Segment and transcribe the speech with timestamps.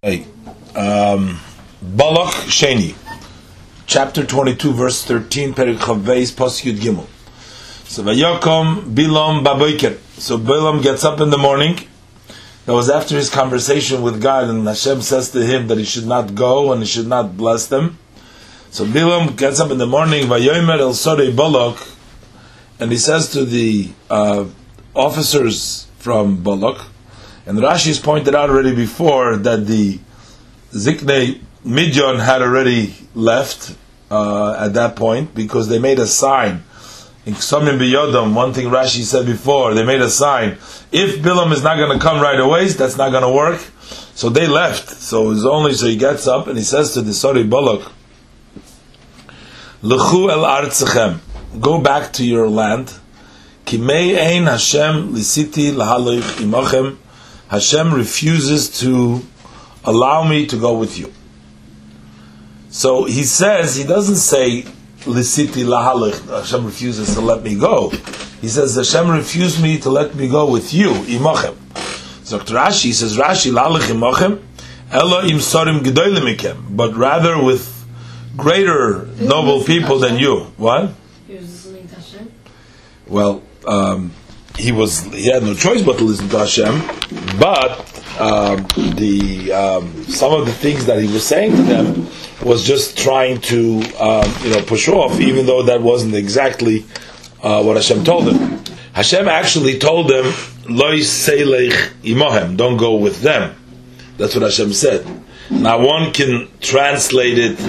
[0.00, 0.26] Hey,
[0.76, 1.40] um,
[1.82, 2.94] Balak Sheni,
[3.88, 7.06] chapter 22, verse 13, Perik Chavbeis, Pasuk Yud Gimel.
[7.88, 9.98] So Vayokom Bilam Baboiker.
[10.20, 11.80] So Bilam gets up in the morning.
[12.66, 16.06] That was after his conversation with God, and Hashem says to him that he should
[16.06, 17.98] not go and he should not bless them.
[18.70, 21.84] So Bilam gets up in the morning, Vayomer El Sore Balak,
[22.78, 24.44] and he says to the uh,
[24.94, 26.86] officers from Balak,
[27.48, 29.98] and Rashi has pointed out already before that the
[30.70, 33.74] Zikne Midyon had already left
[34.10, 36.62] uh, at that point because they made a sign.
[37.24, 40.58] In Ksomim Biyodam, one thing Rashi said before, they made a sign.
[40.92, 43.60] If Bilam is not going to come right away, that's not going to work.
[44.14, 44.90] So they left.
[44.90, 47.90] So it's only so he gets up and he says to the Sori Balak,
[49.82, 51.20] Lechu el artzachem,
[51.58, 52.92] go back to your land.
[53.64, 56.98] Kimei ein Hashem lisiti lahaloich imachem
[57.48, 59.22] Hashem refuses to
[59.84, 61.12] allow me to go with you.
[62.70, 64.62] So he says, he doesn't say,
[65.00, 67.90] Lisiti lahalich, Hashem refuses to let me go.
[68.40, 71.56] He says, Hashem refused me to let me go with you, imachem.
[72.24, 74.42] So Rashi says, Rashi lahalich imachem,
[74.92, 77.74] elo im sorim gedoylimikem, but rather with
[78.36, 80.40] greater noble people than you.
[80.58, 80.90] What?
[83.06, 84.12] Well, um,
[84.58, 86.80] he was he had no choice but to listen to Hashem.
[87.38, 87.78] But
[88.20, 92.08] um, the um, some of the things that he was saying to them
[92.42, 96.84] was just trying to um, you know push off, even though that wasn't exactly
[97.42, 98.62] uh, what Hashem told them.
[98.92, 100.24] Hashem actually told them,
[100.68, 103.54] "Loy seilech imohem," don't go with them.
[104.16, 105.06] That's what Hashem said.
[105.50, 107.60] Now one can translate it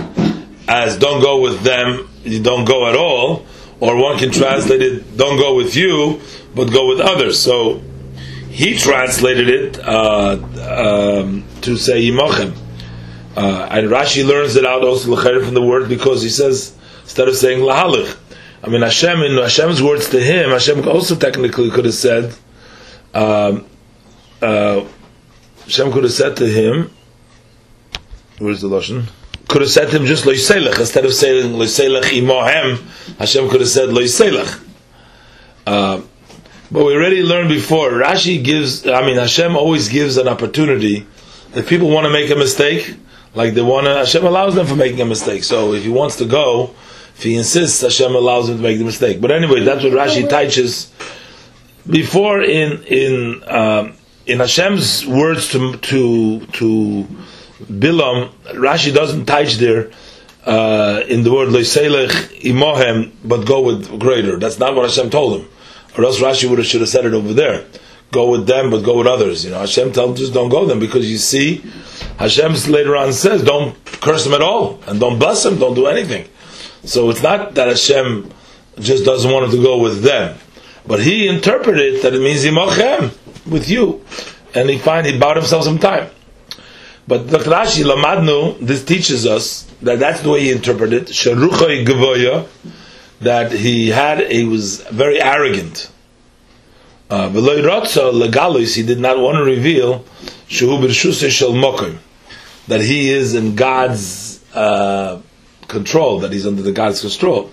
[0.67, 3.45] as "don't go with them," you don't go at all,
[3.79, 6.19] or one can translate it "don't go with you."
[6.55, 7.42] But go with others.
[7.42, 7.81] So
[8.50, 10.38] he translated it uh,
[11.22, 12.56] um, to say Yimachem.
[13.38, 17.36] Uh, and Rashi learns it out also from the word because he says instead of
[17.36, 18.17] saying lahalich.
[18.64, 22.35] I mean Hashem in Hashem's words to him, Hashem also technically could have said
[23.13, 23.66] um,
[24.41, 24.84] uh,
[25.63, 26.91] Hashem could have said to him
[28.40, 29.06] where's the Lashon?
[29.47, 32.81] Could have said to him just loiselech instead of saying loiselech imohem.
[33.18, 34.66] Hashem could have said loiselech.
[35.66, 36.02] Uh,
[36.72, 41.06] but we already learned before, Rashi gives, I mean, Hashem always gives an opportunity.
[41.53, 42.96] If people want to make a mistake,
[43.34, 45.44] like they want to, Hashem allows them for making a mistake.
[45.44, 46.75] So if he wants to go,
[47.16, 49.19] if he insists, Hashem allows him to make the mistake.
[49.19, 50.91] But anyway, that's what Rashi teaches.
[51.90, 57.08] Before in in um, in Hashem's words to to to
[57.63, 59.91] Bilam, Rashi doesn't teach there
[60.46, 64.38] uh, in the word leiselech imohem, but go with greater.
[64.38, 65.50] That's not what Hashem told him.
[65.99, 67.65] Or else Rashi would have should have said it over there.
[68.13, 69.43] Go with them, but go with others.
[69.43, 71.57] You know, Hashem tells them just don't go them because you see,
[72.17, 75.87] Hashem later on says don't curse them at all and don't bless them, don't do
[75.87, 76.25] anything.
[76.85, 78.31] So it's not that Hashem
[78.79, 80.37] just doesn't want him to go with them,
[80.87, 83.11] but he interpreted that it means Yimochem
[83.45, 84.01] with you,
[84.55, 86.09] and he find he bought himself some time.
[87.09, 87.49] But Dr.
[87.49, 92.47] Rashi Lamadnu, this teaches us that that's the way he interpreted Sharuchay Gavoya
[93.22, 95.91] that he had, he was very arrogant.
[97.09, 100.06] Uh, he did not want to reveal
[102.68, 105.19] that he is in God's uh,
[105.68, 107.52] control, that he's under the God's control.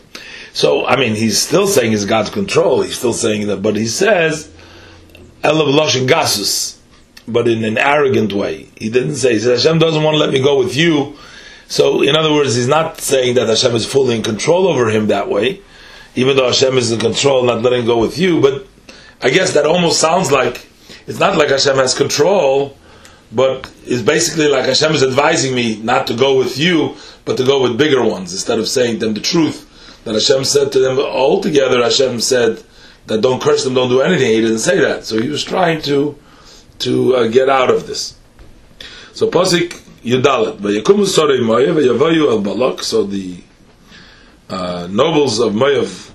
[0.53, 2.83] So, I mean, he's still saying he's God's control.
[2.83, 4.51] He's still saying that, but he says
[5.43, 6.79] Elav Gasus,
[7.29, 8.69] but in an arrogant way.
[8.77, 9.35] He didn't say.
[9.35, 11.17] He said Hashem doesn't want to let me go with you
[11.69, 15.09] so, in other words, he's not saying that Hashem is fully in control over him
[15.09, 15.61] that way,
[16.15, 18.41] even though Hashem is in control, not letting go with you.
[18.41, 18.67] But
[19.21, 20.67] I guess that almost sounds like
[21.07, 22.77] it's not like Hashem has control,
[23.33, 27.45] but it's basically like Hashem is advising me not to go with you, but to
[27.45, 29.65] go with bigger ones instead of saying them the truth
[30.05, 30.99] that Hashem said to them.
[30.99, 32.63] Altogether, Hashem said
[33.07, 34.31] that don't curse them, don't do anything.
[34.31, 36.17] He didn't say that, so he was trying to
[36.79, 38.17] to uh, get out of this.
[39.15, 40.59] So Pasik Yudalet.
[40.59, 42.83] Vayakumu Sorei Moav, Vayavayu El Balak.
[42.83, 43.39] So the
[44.49, 46.13] uh, nobles of Moav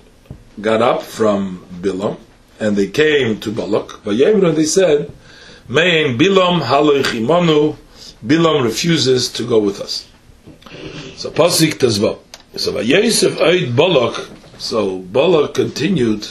[0.61, 2.17] got up from Bilam,
[2.57, 3.89] and they came to Balak.
[4.03, 5.11] Vayavru, they said,
[5.67, 7.75] Me'en Bilam Haloich Imanu,
[8.25, 10.07] Bilam refuses to go with us.
[11.17, 12.17] So Pasik Tazva.
[12.55, 16.25] So Vayesef Oid Balak, so Balak continued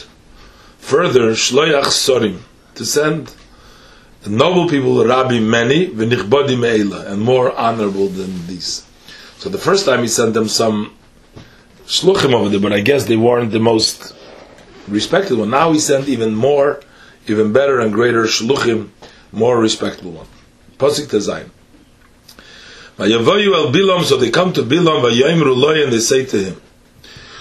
[0.79, 2.39] further, Shloyach Sorim,
[2.77, 3.35] to send
[4.26, 8.87] noble people, Rabbi many, v'nichbodi me'ela, and more honorable than these.
[9.38, 10.94] So the first time he sent them some
[11.87, 14.14] shluchim over there, but I guess they weren't the most
[14.87, 15.50] respected one.
[15.50, 16.81] Now he sent even more,
[17.26, 18.90] even better and greater shluchim,
[19.32, 20.26] more respectable one.
[20.76, 21.50] Pasik Tezayin.
[22.99, 26.61] El Bilam, so they come to Bilam, Vayayimru loy, and they say to him,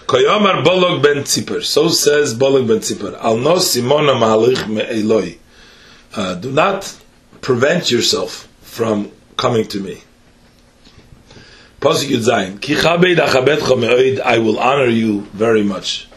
[0.05, 5.39] Koyamar Bolog ben Tzipper, so says Bolog ben Tzipper, Al no Simona mahalich me
[6.15, 6.95] Uh, do not
[7.41, 10.01] prevent yourself from coming to me.
[11.81, 11.93] I
[14.39, 16.07] will honor you very much.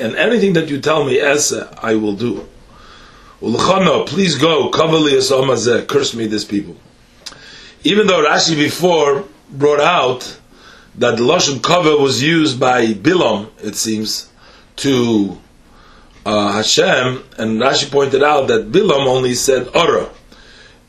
[0.00, 2.48] And anything that you tell me, I will do.
[4.06, 6.76] Please go, curse me this people.
[7.82, 10.38] Even though Rashi before brought out
[10.94, 14.30] that the Lashon Kava was used by Bilam, it seems,
[14.76, 15.38] to
[16.24, 20.10] uh, Hashem, and Rashi pointed out that Bilam only said Ora.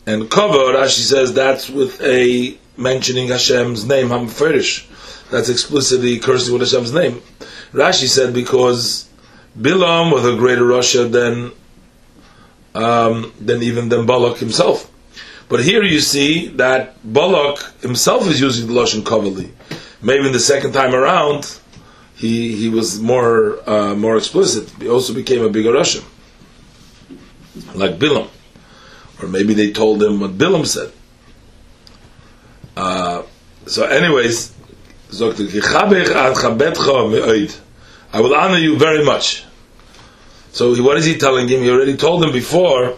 [0.06, 4.86] And Kava, Rashi says that's with a mentioning Hashem's name, Hamferish.
[5.32, 7.22] That's explicitly cursing with Hashem's name.
[7.74, 9.10] Rashi said because
[9.60, 11.52] Bilam was a greater rasha than
[12.74, 14.92] um, than even than Balak himself.
[15.48, 19.52] But here you see that Balak himself is using the Lashon Kavali.
[20.02, 21.60] Maybe in the second time around,
[22.16, 24.70] he he was more uh, more explicit.
[24.82, 26.04] He also became a bigger Russian,
[27.74, 28.30] like Bilam,
[29.22, 30.92] or maybe they told him what Bilam said.
[32.78, 33.24] Uh,
[33.68, 34.54] so, anyways,
[38.14, 39.44] I will honor you very much.
[40.52, 41.62] So what is he telling him?
[41.64, 42.96] He already told him before.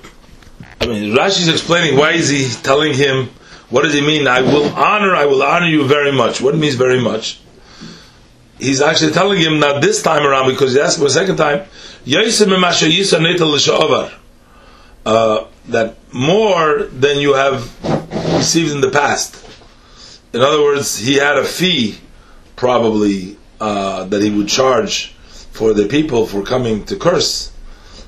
[0.79, 3.29] I mean, Rashi is explaining why is he telling him.
[3.69, 4.27] What does he mean?
[4.27, 5.15] I will honor.
[5.15, 6.39] I will honor you very much.
[6.39, 7.39] What means very much?
[8.59, 11.67] He's actually telling him not this time around because he asked him a second time.
[15.05, 17.71] Uh, that more than you have
[18.35, 19.43] received in the past.
[20.33, 21.99] In other words, he had a fee
[22.55, 25.13] probably uh, that he would charge
[25.51, 27.51] for the people for coming to curse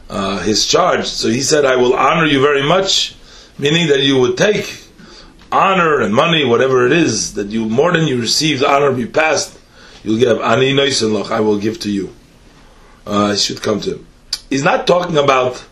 [0.10, 1.06] uh, his charge.
[1.06, 3.16] So he said, I will honor you very much,
[3.58, 4.84] meaning that you would take
[5.52, 9.59] honor and money, whatever it is, that you more than you received honor be passed,
[10.04, 12.14] you'll give ani noisenloch, I will give to you.
[13.06, 14.08] Uh, should come to him.
[14.50, 15.64] He's not talking about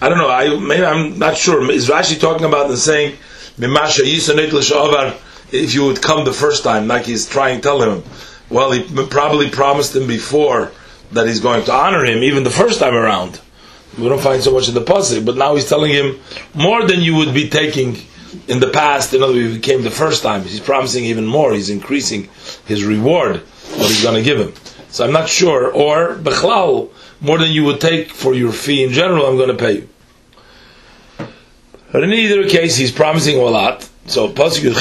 [0.00, 1.70] I don't know, I maybe I'm not sure.
[1.70, 3.16] Is Rashi talking about and saying
[3.58, 8.02] if you would come the first time, like he's trying to tell him,
[8.50, 10.72] well, he probably promised him before
[11.12, 13.40] that he's going to honor him, even the first time around.
[13.96, 16.20] We don't find so much in the pasuk, but now he's telling him
[16.52, 17.96] more than you would be taking
[18.48, 19.14] in the past.
[19.14, 21.52] In other words, he came the first time, he's promising even more.
[21.52, 22.28] He's increasing
[22.66, 24.54] his reward, what he's going to give him.
[24.90, 25.70] So I'm not sure.
[25.70, 26.90] Or bechlal,
[27.20, 29.88] more than you would take for your fee in general, I'm going to pay you.
[31.92, 33.88] But in either case, he's promising a lot.
[34.06, 34.72] So Pasuk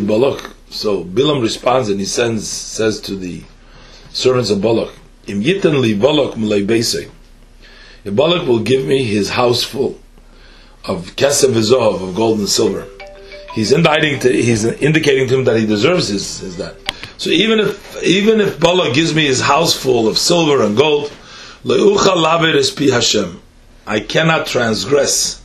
[0.00, 0.54] Bilam.
[0.70, 3.42] So Bilam responds and he sends says to the
[4.10, 4.92] servants of Balak,
[5.26, 7.10] Im Yitan li Balak Mulay.
[8.04, 9.98] If Balak will give me his house full
[10.88, 12.86] of kesef v'zov, of gold and silver.
[13.54, 16.76] He's indicating to, he's indicating to him that he deserves his, his that.
[17.18, 21.12] So even if even if Balak gives me his house full of silver and gold,
[21.64, 23.42] leucha laver pi Hashem.
[23.86, 25.42] I cannot transgress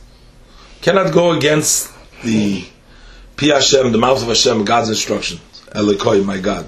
[0.84, 1.90] cannot go against
[2.22, 2.62] the
[3.38, 5.38] Pi Hashem, the mouth of Hashem, God's instruction.
[5.70, 6.66] Elikoi, my God.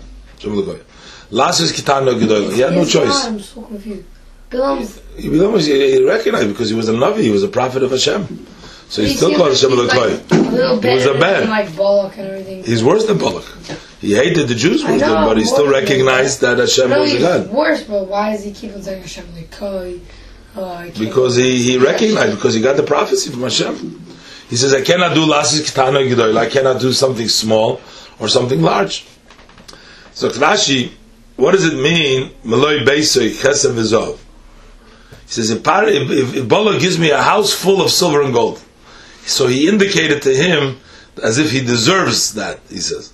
[1.31, 2.55] Last is Kitano Gedoyla.
[2.55, 3.27] He had no choice.
[3.27, 4.05] I'm so confused.
[5.19, 8.47] He he recognized because he was a Navi, he was a prophet of Hashem.
[8.89, 9.89] So he still called Hashem little
[10.81, 11.49] He was a man.
[11.49, 12.65] like Balak and everything.
[12.65, 13.45] He's worse than Balak.
[14.01, 17.15] He hated the Jews with them, but he still recognized that Hashem no, was a
[17.15, 17.51] he's God.
[17.51, 20.01] worse, but why does he keep on saying Hashem Lekoi?
[20.59, 24.03] Oh, Because he, he recognized, because he got the prophecy from Hashem.
[24.49, 26.39] He says, I cannot do lasis kitano gedoyla.
[26.39, 27.81] I cannot do something small
[28.21, 29.05] or something large.
[30.13, 30.93] So Rashi,
[31.37, 32.31] what does it mean?
[32.45, 34.19] Meloi beisoy chesed v'zov.
[35.25, 38.63] He says, if, if, if, Bala gives me a house full of silver and gold,
[39.27, 40.79] so he indicated to him
[41.23, 42.61] as if he deserves that.
[42.69, 43.13] He says.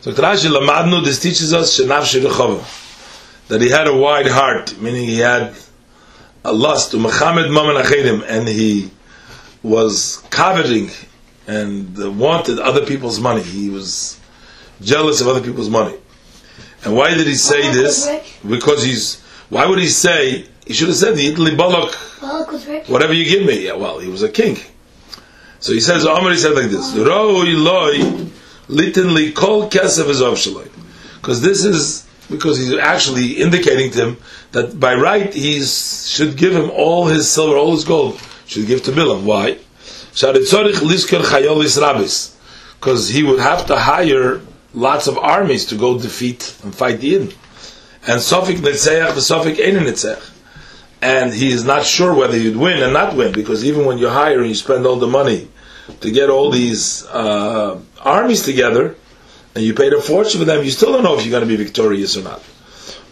[0.00, 1.04] So Rashi lamadnu.
[1.04, 5.54] This teaches us that he had a wide heart, meaning he had
[6.44, 8.90] a lust to Muhammad Maman Achedim, and he
[9.62, 10.90] was coveting
[11.46, 13.42] and wanted other people's money.
[13.42, 14.20] He was
[14.82, 15.96] jealous of other people's money.
[16.84, 18.08] And why did he say this?
[18.46, 19.22] Because he's.
[19.48, 20.46] Why would he say?
[20.66, 22.88] He should have said the Italy Balak, Balak was rich.
[22.88, 23.66] whatever you give me.
[23.66, 24.56] Yeah, well, he was a king.
[25.64, 27.94] So he says, Omar, he said like this: "Roi loy
[28.68, 30.20] litin li kol kesef is
[31.16, 34.16] because this is because he's actually indicating to him
[34.52, 38.82] that by right he should give him all his silver, all his gold, should give
[38.82, 39.22] to Bilam.
[39.22, 39.56] Why?
[42.78, 44.42] Because he would have to hire
[44.74, 47.34] lots of armies to go defeat and fight the Yidden.
[48.06, 50.33] And Sofik Netzeach, the Sofik Ein Netzeach.
[51.04, 54.08] And he is not sure whether you'd win and not win, because even when you
[54.08, 55.48] hire and you spend all the money
[56.00, 58.96] to get all these uh, armies together,
[59.54, 61.56] and you paid a fortune for them, you still don't know if you're going to
[61.56, 62.42] be victorious or not.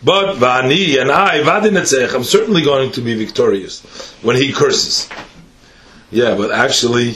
[0.02, 3.82] But Vani and I, I'm certainly going to be victorious
[4.22, 5.10] when he curses.
[6.10, 7.14] Yeah, but actually,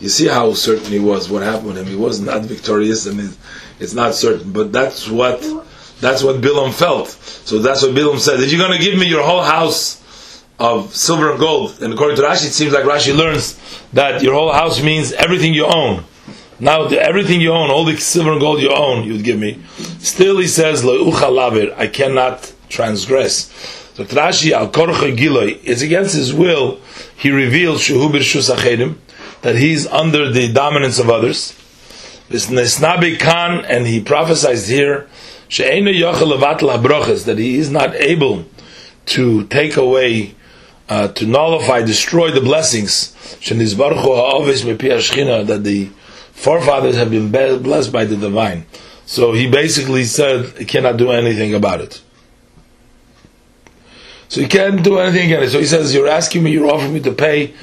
[0.00, 1.28] you see how certain he was.
[1.28, 1.86] What happened with him?
[1.86, 3.36] He was not victorious, and
[3.78, 4.52] it's not certain.
[4.52, 5.42] But that's what
[6.00, 7.08] that's what Bilam felt.
[7.08, 8.40] So that's what Bilam said.
[8.40, 10.00] If you're going to give me your whole house
[10.58, 13.58] of silver and gold, and according to Rashi, it seems like Rashi learns
[13.92, 16.04] that your whole house means everything you own.
[16.60, 19.60] Now, everything you own, all the silver and gold you own, you'd give me.
[19.98, 23.50] Still, he says, I cannot transgress.
[23.94, 26.80] So Rashi al korcha giloi, it's against his will.
[27.16, 28.96] He reveals shuhu b'rshus
[29.42, 31.54] that he's under the dominance of others.
[32.28, 35.08] This nesnabi kan, and he prophesies here
[35.56, 38.44] that he is not able
[39.06, 40.34] to take away,
[40.88, 45.90] uh, to nullify, destroy the blessings that the
[46.32, 48.66] forefathers have been blessed by the divine.
[49.06, 52.02] So he basically said he cannot do anything about it.
[54.28, 55.50] So he can't do anything against it.
[55.52, 57.54] So he says, You're asking me, you're offering me to pay.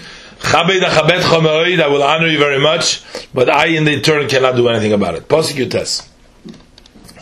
[0.43, 5.15] I will honor you very much, but I in the turn cannot do anything about
[5.15, 5.27] it.
[5.27, 6.07] Prosecute us.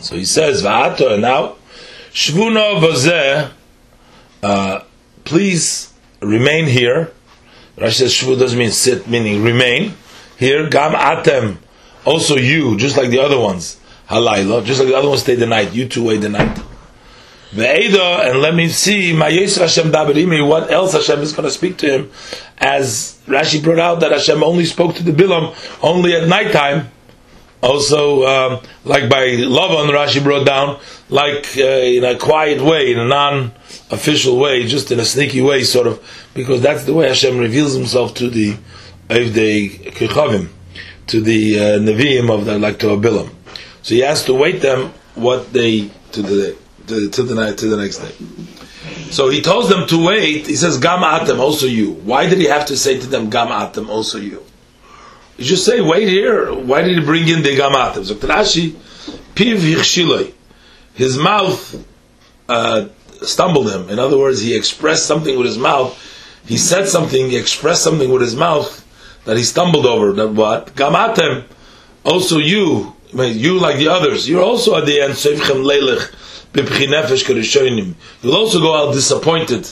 [0.00, 1.56] So he says, Va'ato, now,
[2.12, 3.50] Shvuna vazeh,
[4.42, 4.80] uh,
[5.24, 5.89] please
[6.20, 7.12] remain here.
[7.76, 9.94] Rashi says Shvu doesn't mean sit, meaning remain.
[10.38, 11.58] Here, Gam Atem,
[12.04, 15.46] also you, just like the other ones, Halayla, just like the other ones stay the
[15.46, 16.58] night, you two wait the night.
[17.52, 21.50] Ve'eda, and let me see, my Mayes Hashem Dabarimi, what else Hashem is going to
[21.50, 22.10] speak to him,
[22.58, 26.90] as Rashi brought out that Hashem only spoke to the Bilam only at nighttime,
[27.62, 32.98] also um, like by Lavan, Rashi brought down, like uh, in a quiet way, in
[32.98, 36.02] a non-official way, just in a sneaky way, sort of,
[36.34, 38.56] because that's the way Hashem reveals Himself to the
[39.08, 40.48] Evdei Kechavim,
[41.08, 43.30] to the uh, Nevi'im of the like to Abilam.
[43.82, 47.68] So he has to wait them what they to the to, to the night to
[47.68, 48.14] the next day.
[49.10, 50.46] So he tells them to wait.
[50.46, 51.92] He says Gam Atem also you.
[51.92, 54.44] Why did he have to say to them Gam Atem also you?
[55.40, 56.52] You just say wait here.
[56.52, 58.04] Why did he bring in the Gam Atem?
[58.04, 58.74] So Piv
[59.34, 60.34] Hichshiloi.
[60.92, 61.82] His mouth
[62.46, 62.88] uh,
[63.22, 63.88] stumbled him.
[63.88, 65.96] In other words, he expressed something with his mouth.
[66.44, 67.30] He said something.
[67.30, 68.86] He expressed something with his mouth
[69.24, 70.12] that he stumbled over.
[70.12, 70.74] That what?
[70.74, 71.46] Gamatem,
[72.04, 76.16] also you, you like the others, you're also at the end, Seifchem Leilech,
[78.22, 79.68] You'll also go out disappointed,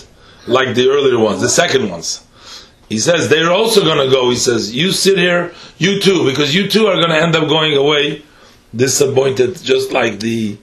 [0.46, 2.24] like the earlier ones, the second ones.
[2.88, 4.30] He says they're also going to go.
[4.30, 7.48] He says, "You sit here, you too, because you too are going to end up
[7.48, 8.22] going away
[8.74, 10.58] disappointed, just like the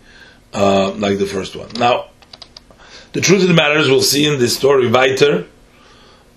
[0.53, 2.09] uh, like the first one." Now,
[3.13, 5.45] the truth of the matter is, we'll see in this story weiter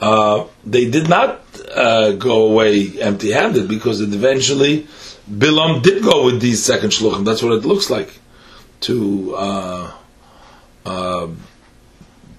[0.01, 1.41] uh, they did not
[1.75, 4.87] uh, go away empty-handed because eventually
[5.31, 7.25] Bilam did go with these second shluchim.
[7.25, 8.21] That's what it looks like.
[8.83, 9.93] To uh,
[10.87, 11.41] um,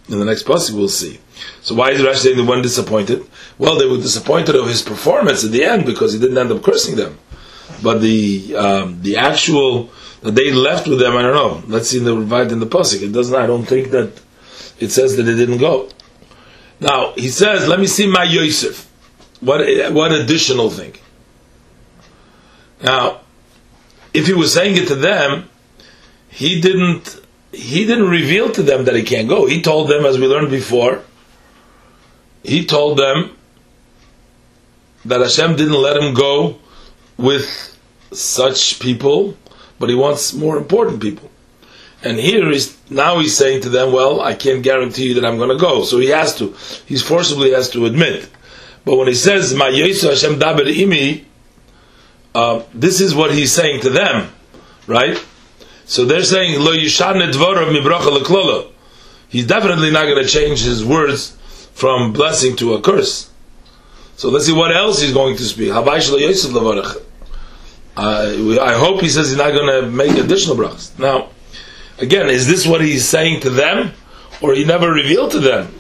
[0.08, 1.20] in the next passage we'll see.
[1.62, 3.25] So why is Rashi saying they weren't disappointed?
[3.60, 6.63] Well, they were disappointed of his performance at the end because he didn't end up
[6.63, 7.20] cursing them.
[7.84, 11.63] But the um, the actual that they left with them, I don't know.
[11.68, 13.01] Let's see the revived in the pasuk.
[13.04, 13.36] It doesn't.
[13.36, 14.20] I don't think that
[14.80, 15.89] it says that they didn't go.
[16.80, 18.89] Now he says, "Let me see my Yosef."
[19.42, 19.60] What
[19.94, 20.96] what additional thing?
[22.82, 23.22] Now,
[24.13, 25.50] if he was saying it to them,
[26.30, 27.20] he didn't
[27.51, 29.48] he didn't reveal to them that he can't go.
[29.48, 31.01] He told them, as we learned before,
[32.44, 33.36] he told them
[35.10, 36.60] that Hashem didn't let him go
[37.18, 37.78] with
[38.12, 39.36] such people,
[39.78, 41.30] but he wants more important people.
[42.01, 45.38] And here is now he's saying to them, "Well, I can't guarantee you that I'm
[45.38, 46.56] going to go." So he has to.
[46.86, 48.30] He's forcibly has to admit.
[48.86, 51.25] But when he says, "Ma Hashem daber imi,"
[52.34, 54.32] uh, this is what he's saying to them,
[54.88, 55.22] right?
[55.86, 58.72] So they're saying, "Lo leklolo."
[59.28, 61.36] He's definitely not going to change his words
[61.74, 63.28] from blessing to a curse.
[64.19, 65.71] So let's see what else he's going to speak.
[65.71, 65.81] Uh,
[67.95, 70.97] I hope he says he's not going to make additional brachas.
[70.99, 71.29] Now,
[71.99, 73.91] Again, is this what he's saying to them,
[74.41, 75.73] or he never revealed to them?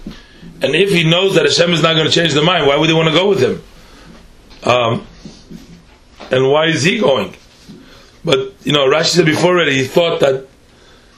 [0.61, 2.89] And if he knows that Hashem is not going to change their mind, why would
[2.89, 3.63] they want to go with him?
[4.63, 5.07] Um,
[6.29, 7.33] and why is he going?
[8.25, 10.47] But you know, Rashi said before already, he thought that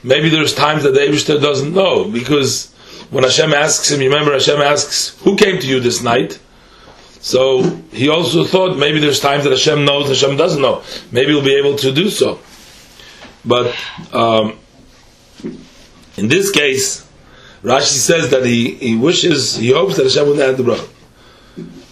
[0.04, 2.72] maybe there's times that the Abishter doesn't know because
[3.10, 6.38] when Hashem asks him, remember Hashem asks, "Who came to you this night?"
[7.22, 7.62] So
[7.92, 10.82] he also thought maybe there's times that Hashem knows, Hashem doesn't know.
[11.12, 12.40] Maybe he'll be able to do so.
[13.44, 13.74] But
[14.12, 14.58] um,
[16.16, 17.08] in this case,
[17.62, 20.88] Rashi says that he, he wishes, he hopes that Hashem will add the bracha.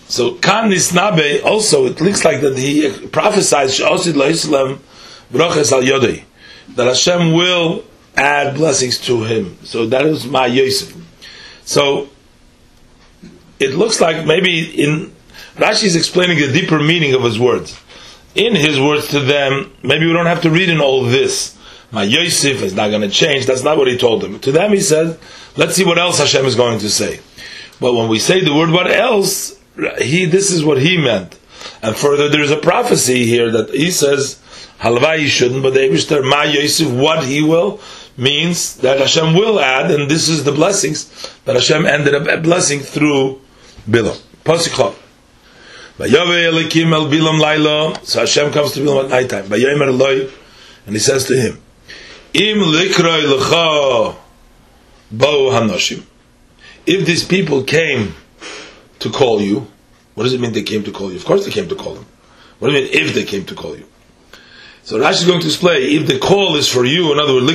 [0.09, 4.15] So Kan Nisnabe also it looks like that he prophesies Shaosid
[5.33, 6.25] Brachas al Yodei
[6.71, 7.85] that Hashem will
[8.17, 9.57] add blessings to him.
[9.63, 10.97] So that is my Yosef.
[11.65, 12.09] So
[13.61, 15.13] it looks like maybe in
[15.61, 17.79] Rashi is explaining the deeper meaning of his words.
[18.35, 21.59] In his words to them, maybe we don't have to read in all this.
[21.93, 23.45] My Yosef is not going to change.
[23.45, 24.39] That's not what he told them.
[24.41, 25.19] To them, he said,
[25.57, 27.21] "Let's see what else Hashem is going to say."
[27.79, 29.59] But when we say the word "what else,"
[29.99, 31.39] he this is what he meant.
[31.83, 34.39] And further, there's a prophecy here that he says,
[34.81, 37.81] "Halvai shouldn't," but the Eibushter Ma Yosef, what he will
[38.17, 41.11] means that Hashem will add, and this is the blessings
[41.45, 43.41] that Hashem ended up blessing through
[43.91, 44.17] Bilam.
[44.45, 44.95] Pasuk
[46.01, 48.05] el Bilam.
[48.05, 49.53] So Hashem comes to Bilam at night time.
[50.87, 51.61] And he says to him.
[56.87, 58.15] If these people came
[59.01, 59.67] to call you,
[60.15, 61.17] what does it mean they came to call you?
[61.17, 62.07] Of course they came to call them.
[62.59, 63.87] What do you mean if they came to call you?
[64.83, 67.53] So Rashi is going to explain if the call is for you, in other words,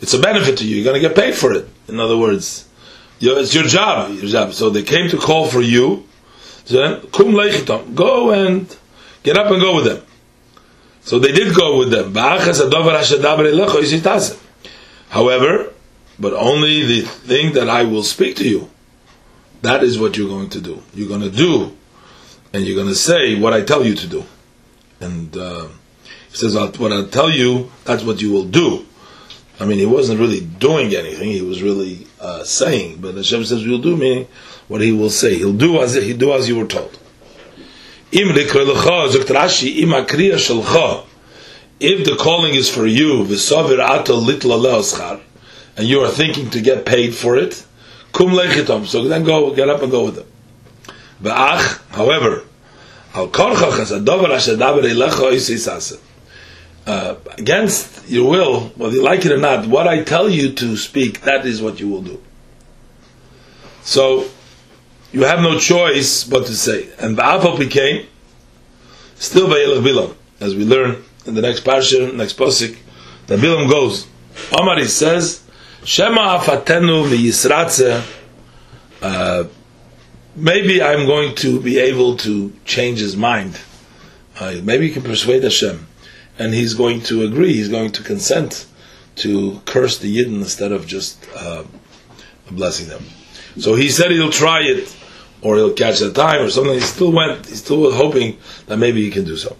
[0.00, 0.76] it's a benefit to you.
[0.76, 1.68] You're going to get paid for it.
[1.88, 2.68] In other words,
[3.20, 4.12] it's your job.
[4.12, 4.52] Your job.
[4.52, 6.04] So they came to call for you.
[6.70, 8.76] Go and
[9.22, 10.02] get up and go with them.
[11.02, 12.12] So they did go with them.
[15.10, 15.72] However,
[16.18, 18.68] but only the thing that I will speak to you.
[19.62, 20.82] That is what you're going to do.
[20.94, 21.76] You're going to do,
[22.52, 24.24] and you're going to say what I tell you to do.
[25.00, 25.68] And uh,
[26.30, 28.86] he says, "What I tell you, that's what you will do."
[29.60, 32.98] I mean, he wasn't really doing anything; he was really uh, saying.
[33.00, 34.28] But Hashem says, "You'll do," me
[34.68, 35.36] what he will say.
[35.36, 36.96] He'll do as he do as you were told.
[38.10, 38.34] If
[42.04, 43.24] the calling is for you,
[45.76, 47.64] and you are thinking to get paid for it,
[48.12, 48.86] kum lechitom.
[48.86, 50.26] So then go, get up and go with them.
[51.90, 52.44] However,
[53.14, 53.90] al korchach as
[55.66, 55.98] asher
[56.88, 60.76] uh, against your will, whether you like it or not, what I tell you to
[60.76, 62.20] speak, that is what you will do.
[63.82, 64.28] So
[65.12, 66.88] you have no choice but to say.
[66.98, 68.06] And the Ba'afal became
[69.16, 72.78] still Ba'ilach Bilam, as we learn in the next parsha, next posik,
[73.26, 74.06] that Bilam goes.
[74.58, 75.44] Omar says,
[75.84, 78.02] Shema afatenu miyisratze.
[79.02, 79.44] Uh,
[80.34, 83.60] maybe I'm going to be able to change his mind.
[84.40, 85.86] Uh, maybe you can persuade Hashem,
[86.38, 87.52] and he's going to agree.
[87.52, 88.66] He's going to consent
[89.16, 91.64] to curse the Yidden instead of just uh,
[92.50, 93.04] blessing them.
[93.58, 94.96] So he said he'll try it
[95.42, 96.74] or he'll catch the time or something.
[96.74, 99.56] He still went, he's still hoping that maybe he can do so.